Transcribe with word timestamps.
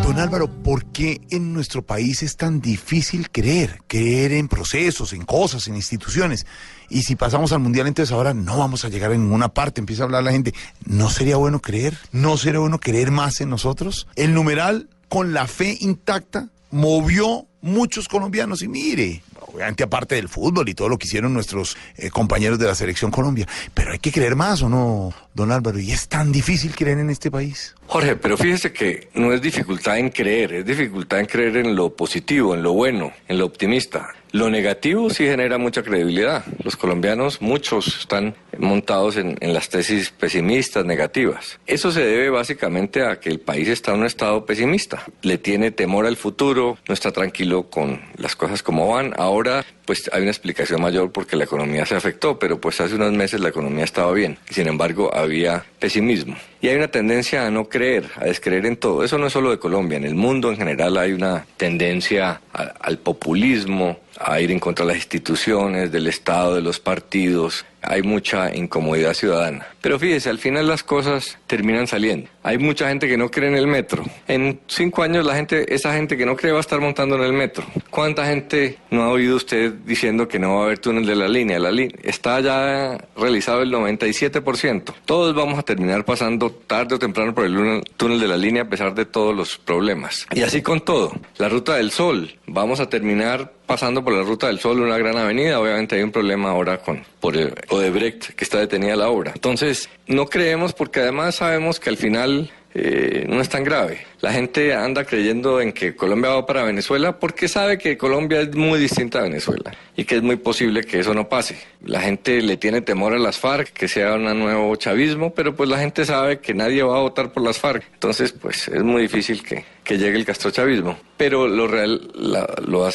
Don 0.04 0.18
Álvaro, 0.20 0.48
¿por 0.48 0.86
qué 0.86 1.22
en 1.30 1.54
nuestro 1.54 1.84
país 1.84 2.24
es 2.24 2.38
tan 2.38 2.60
difícil 2.60 3.30
creer? 3.30 3.82
Creer 3.88 4.34
en 4.34 4.48
procesos, 4.48 5.14
en 5.14 5.24
cosas, 5.24 5.68
en 5.68 5.76
instituciones. 5.76 6.48
Y 6.90 7.04
si 7.04 7.16
pasamos 7.16 7.52
al 7.52 7.60
mundial, 7.60 7.88
entonces 7.88 8.12
ahora 8.12 8.34
no 8.34 8.58
vamos 8.58 8.84
a 8.84 8.90
llegar 8.90 9.12
a 9.12 9.16
ninguna 9.16 9.50
parte. 9.50 9.80
Empieza 9.80 10.04
a 10.04 10.06
hablar 10.06 10.24
la 10.24 10.32
gente. 10.32 10.56
¿No 10.86 11.10
sería 11.10 11.38
bueno 11.38 11.60
creer? 11.60 11.98
¿No 12.12 12.36
sería 12.36 12.60
bueno 12.60 12.80
creer 12.80 13.12
más 13.12 13.42
en 13.42 13.50
nosotros? 13.50 14.08
El 14.16 14.34
numeral, 14.34 14.90
con 15.08 15.34
la 15.34 15.48
fe 15.48 15.78
intacta, 15.82 16.50
movió 16.72 17.46
muchos 17.62 18.08
colombianos. 18.08 18.64
Y 18.64 18.68
mire, 18.68 19.24
obviamente 19.40 19.84
aparte 19.84 20.16
del 20.16 20.30
fútbol 20.30 20.68
y 20.68 20.74
todo 20.74 20.90
lo 20.90 20.98
que 20.98 21.06
hicieron 21.06 21.34
nuestros 21.34 21.78
eh, 21.96 22.10
compañeros 22.10 22.58
de 22.58 22.66
la 22.66 22.76
selección 22.76 23.12
Colombia. 23.12 23.48
Pero 23.74 23.92
hay 23.92 24.00
que 24.00 24.12
creer 24.12 24.36
más, 24.36 24.62
¿o 24.64 24.70
no, 24.70 25.14
don 25.34 25.52
Álvaro? 25.52 25.80
Y 25.80 25.92
es 25.92 26.08
tan 26.08 26.32
difícil 26.32 26.76
creer 26.76 27.00
en 27.00 27.10
este 27.10 27.32
país. 27.32 27.76
Jorge, 27.88 28.16
pero 28.16 28.38
fíjese 28.38 28.72
que 28.72 29.10
no 29.14 29.34
es 29.34 29.42
dificultad 29.42 29.98
en 29.98 30.10
creer, 30.10 30.54
es 30.54 30.66
dificultad 30.66 31.20
en 31.20 31.26
creer 31.26 31.58
en 31.58 31.76
lo 31.76 31.96
positivo, 31.96 32.56
en 32.56 32.64
lo 32.64 32.74
bueno, 32.74 33.12
en 33.28 33.38
lo 33.38 33.46
optimista. 33.46 34.14
Lo 34.32 34.50
negativo 34.50 35.12
sí 35.12 35.26
genera 35.26 35.60
mucha 35.60 35.84
credibilidad. 35.84 36.44
Los 36.64 36.76
colombianos, 36.76 37.40
muchos, 37.40 38.00
están 38.00 38.34
montados 38.58 39.18
en, 39.18 39.38
en, 39.42 39.54
las 39.54 39.70
tesis 39.70 40.10
pesimistas, 40.10 40.86
negativas. 40.86 41.60
Eso 41.68 41.92
se 41.92 42.04
debe 42.04 42.32
básicamente 42.32 43.06
a 43.06 43.20
que 43.20 43.30
el 43.30 43.40
país 43.40 43.68
está 43.68 43.94
en 43.94 44.00
un 44.00 44.06
estado 44.08 44.44
pesimista. 44.44 45.06
Le 45.22 45.38
tiene 45.38 45.70
temor 45.70 46.08
al 46.08 46.18
futuro, 46.18 46.80
no 46.88 46.96
está 46.96 47.12
tranquilo 47.12 47.70
con 47.70 48.02
las 48.18 48.36
cosas 48.36 48.64
como 48.64 48.88
van. 48.88 49.14
Ahora, 49.18 49.64
pues 49.86 50.10
hay 50.12 50.24
una 50.24 50.32
explicación 50.32 50.82
mayor 50.82 51.12
porque 51.12 51.36
la 51.36 51.44
economía 51.44 51.86
se 51.86 51.96
afectó, 51.96 52.40
pero 52.40 52.60
pues 52.60 52.82
hace 52.82 52.96
unos 52.96 53.12
meses 53.12 53.40
la 53.40 53.50
economía 53.50 53.84
estaba 53.84 54.12
bien. 54.14 54.40
Sin 54.50 54.68
embargo, 54.68 55.14
había 55.24 55.66
pesimismo. 55.80 56.36
Y 56.64 56.70
hay 56.70 56.78
una 56.78 56.88
tendencia 56.88 57.46
a 57.46 57.52
no 57.52 57.68
creer, 57.68 58.10
a 58.16 58.24
descreer 58.24 58.66
en 58.66 58.78
todo. 58.78 59.04
Eso 59.04 59.18
no 59.18 59.28
es 59.28 59.34
solo 59.34 59.52
de 59.52 59.60
Colombia, 59.60 59.98
en 59.98 60.06
el 60.06 60.16
mundo 60.16 60.50
en 60.50 60.56
general 60.56 60.96
hay 60.96 61.12
una 61.12 61.46
tendencia 61.58 62.40
al 62.54 63.00
populismo, 63.00 63.98
a 64.20 64.40
ir 64.40 64.52
en 64.52 64.60
contra 64.60 64.86
de 64.86 64.94
las 64.94 64.98
instituciones, 64.98 65.92
del 65.92 66.08
Estado, 66.08 66.56
de 66.56 66.62
los 66.62 66.80
partidos. 66.80 67.66
Hay 67.82 68.02
mucha 68.02 68.56
incomodidad 68.56 69.14
ciudadana. 69.14 69.68
Pero 69.82 70.00
fíjese, 70.00 70.30
al 70.30 70.40
final 70.40 70.68
las 70.68 70.84
cosas 70.84 71.38
terminan 71.48 71.86
saliendo. 71.86 72.30
Hay 72.42 72.58
mucha 72.58 72.88
gente 72.88 73.08
que 73.08 73.18
no 73.18 73.30
cree 73.30 73.50
en 73.50 73.56
el 73.56 73.68
metro. 73.68 74.06
En 74.28 74.62
cinco 74.68 75.04
años 75.04 75.26
la 75.26 75.36
gente, 75.36 75.74
esa 75.74 75.94
gente 75.94 76.16
que 76.16 76.26
no 76.26 76.38
cree 76.38 76.54
va 76.54 76.60
a 76.60 76.62
estar 76.62 76.80
montando 76.80 77.16
en 77.16 77.24
el 77.24 77.34
metro. 77.34 77.66
¿Cuánta 77.90 78.26
gente 78.26 78.78
no 78.90 79.04
ha 79.04 79.10
oído 79.10 79.36
usted 79.36 79.74
diciendo 79.86 80.28
que 80.28 80.40
no 80.40 80.56
va 80.56 80.62
a 80.62 80.66
haber 80.66 80.80
túnel 80.80 81.06
de 81.06 81.16
la 81.16 81.28
línea? 81.28 81.60
La 81.60 81.72
línea 81.72 81.98
está 82.04 82.40
ya 82.40 82.98
realizado 83.18 83.62
el 83.62 83.72
97%. 83.74 84.94
Todos 85.06 85.36
vamos 85.36 85.60
a 85.60 85.64
terminar 85.64 86.06
pasando 86.06 86.53
tarde 86.54 86.96
o 86.96 87.00
temprano 87.00 87.34
por 87.34 87.46
el 87.46 87.84
túnel 87.98 88.20
de 88.20 88.28
la 88.28 88.38
línea 88.38 88.64
a 88.64 88.70
pesar 88.70 88.94
de 88.96 89.06
todos 89.06 89.36
los 89.36 89.58
problemas. 89.58 90.28
Y 90.34 90.42
así 90.42 90.62
con 90.62 90.82
todo. 90.82 91.14
La 91.38 91.50
ruta 91.50 91.76
del 91.76 91.92
sol. 91.92 92.36
Vamos 92.48 92.80
a 92.80 92.90
terminar 92.90 93.52
pasando 93.66 94.04
por 94.04 94.14
la 94.14 94.24
Ruta 94.24 94.48
del 94.48 94.60
Sol, 94.60 94.82
una 94.82 94.98
gran 94.98 95.18
avenida. 95.18 95.60
Obviamente 95.60 95.96
hay 95.96 96.04
un 96.04 96.12
problema 96.12 96.52
ahora 96.52 96.78
con 96.80 97.04
por 97.20 97.36
el 97.36 97.56
Odebrecht, 97.70 98.36
que 98.36 98.44
está 98.44 98.60
detenida 98.60 98.96
la 98.96 99.10
obra. 99.10 99.32
Entonces, 99.34 99.90
no 100.06 100.28
creemos 100.28 100.74
porque 100.74 101.00
además 101.00 101.36
sabemos 101.36 101.80
que 101.80 101.90
al 101.90 101.98
final 101.98 102.52
eh, 102.74 103.26
no 103.28 103.42
es 103.42 103.50
tan 103.50 103.64
grave. 103.64 104.06
La 104.24 104.32
gente 104.32 104.74
anda 104.74 105.04
creyendo 105.04 105.60
en 105.60 105.74
que 105.74 105.98
Colombia 105.98 106.30
va 106.30 106.46
para 106.46 106.64
Venezuela 106.64 107.20
porque 107.20 107.50
sabe 107.50 107.78
que 107.78 107.98
Colombia 107.98 108.40
es 108.40 108.56
muy 108.56 108.80
distinta 108.80 109.20
a 109.20 109.24
Venezuela 109.24 109.74
y 109.98 110.06
que 110.06 110.16
es 110.16 110.24
muy 110.24 110.38
posible 110.38 110.86
que 110.86 111.00
eso 111.02 111.14
no 111.14 111.28
pase. 111.28 111.58
La 111.84 112.00
gente 112.00 112.42
le 112.42 112.56
tiene 112.56 112.80
temor 112.80 113.14
a 113.14 113.20
las 113.20 113.38
FARC, 113.38 113.74
que 113.74 113.90
sea 113.90 114.14
un 114.14 114.24
nuevo 114.40 114.74
chavismo, 114.78 115.34
pero 115.34 115.58
pues 115.58 115.70
la 115.70 115.78
gente 115.78 116.06
sabe 116.06 116.40
que 116.40 116.54
nadie 116.54 116.84
va 116.84 117.00
a 117.00 117.02
votar 117.02 117.34
por 117.34 117.44
las 117.44 117.60
FARC. 117.60 117.84
Entonces, 117.96 118.32
pues 118.32 118.70
es 118.70 118.82
muy 118.82 119.02
difícil 119.02 119.44
que, 119.44 119.66
que 119.84 119.98
llegue 119.98 120.18
el 120.18 120.24
castrochavismo. 120.24 120.98
Pero 121.18 121.46
lo 121.46 121.68
real, 121.68 122.10
la, 122.16 122.48
lo 122.66 122.90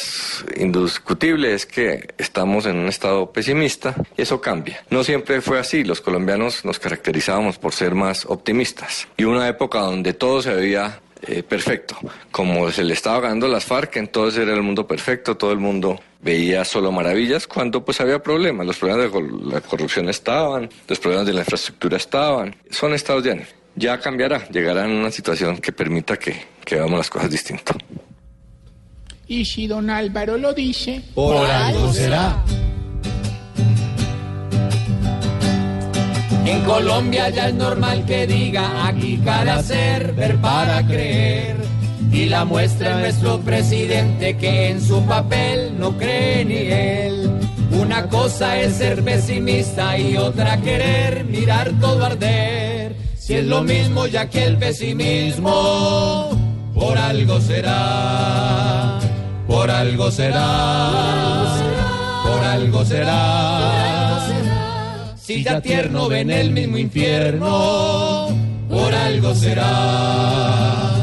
indiscutible 0.57 1.53
es 1.53 1.67
que 1.67 2.07
estamos 2.17 2.65
en 2.65 2.75
un 2.75 2.87
estado 2.87 3.31
pesimista 3.31 3.93
y 4.17 4.23
eso 4.23 4.41
cambia. 4.41 4.83
No 4.89 5.03
siempre 5.03 5.41
fue 5.41 5.59
así. 5.59 5.83
Los 5.83 6.01
colombianos 6.01 6.65
nos 6.65 6.79
caracterizábamos 6.79 7.59
por 7.59 7.73
ser 7.73 7.93
más 7.93 8.25
optimistas. 8.25 9.07
Y 9.15 9.25
una 9.25 9.47
época 9.47 9.77
donde 9.81 10.13
todo 10.13 10.41
se 10.41 10.55
veía 10.55 11.01
eh, 11.21 11.43
perfecto. 11.43 11.97
Como 12.31 12.71
se 12.71 12.83
le 12.83 12.93
estaba 12.93 13.19
ganando 13.21 13.47
las 13.47 13.65
FARC, 13.65 13.97
entonces 13.97 14.41
era 14.41 14.53
el 14.53 14.63
mundo 14.63 14.87
perfecto, 14.87 15.35
todo 15.35 15.51
el 15.51 15.59
mundo 15.59 15.99
veía 16.21 16.65
solo 16.65 16.91
maravillas 16.91 17.47
cuando 17.47 17.83
pues 17.83 17.99
había 18.01 18.21
problemas. 18.21 18.65
Los 18.65 18.77
problemas 18.77 19.11
de 19.11 19.51
la 19.51 19.61
corrupción 19.61 20.09
estaban, 20.09 20.69
los 20.87 20.99
problemas 20.99 21.27
de 21.27 21.33
la 21.33 21.41
infraestructura 21.41 21.97
estaban. 21.97 22.55
Son 22.69 22.93
estados 22.93 23.23
ya. 23.23 23.35
Ya 23.75 23.99
cambiará, 23.99 24.47
llegará 24.49 24.85
en 24.85 24.91
una 24.91 25.11
situación 25.11 25.57
que 25.57 25.71
permita 25.71 26.17
que, 26.17 26.35
que 26.65 26.75
veamos 26.75 26.97
las 26.97 27.09
cosas 27.09 27.29
distinto. 27.29 27.73
Y 29.27 29.45
si 29.45 29.67
don 29.67 29.89
Álvaro 29.89 30.37
lo 30.37 30.53
dice, 30.53 31.03
por, 31.13 31.37
por 31.37 31.49
algo 31.49 31.93
será. 31.93 32.43
En 36.49 36.63
Colombia 36.63 37.29
ya 37.29 37.49
es 37.49 37.53
normal 37.53 38.05
que 38.07 38.25
diga 38.25 38.87
aquí 38.87 39.21
cada 39.23 39.61
ser 39.61 40.13
ver 40.13 40.35
para 40.37 40.83
creer. 40.83 41.57
Y 42.11 42.25
la 42.25 42.43
muestra 42.43 42.95
es 42.95 42.97
nuestro 42.97 43.39
presidente 43.41 44.35
que 44.35 44.69
en 44.69 44.81
su 44.81 45.05
papel 45.05 45.75
no 45.77 45.95
cree 45.95 46.43
ni 46.45 46.55
él. 46.55 47.29
Una 47.71 48.07
cosa 48.07 48.59
es 48.59 48.77
ser 48.77 49.03
pesimista 49.03 49.95
y 49.99 50.17
otra 50.17 50.57
querer 50.57 51.23
mirar 51.25 51.71
todo 51.79 52.03
arder. 52.03 52.95
Si 53.15 53.35
es 53.35 53.45
lo 53.45 53.61
mismo 53.61 54.07
ya 54.07 54.27
que 54.27 54.43
el 54.45 54.57
pesimismo, 54.57 56.31
por 56.73 56.97
algo 56.97 57.39
será, 57.41 58.97
por 59.45 59.69
algo 59.69 60.09
será, 60.09 61.53
por 62.23 62.43
algo 62.43 62.83
será. 62.83 63.98
Si 65.29 65.43
ya 65.43 65.61
tierno 65.61 66.09
ven 66.09 66.31
el 66.31 66.49
mismo 66.49 66.79
infierno, 66.79 68.29
por 68.67 68.95
algo 68.95 69.35
será. 69.35 70.98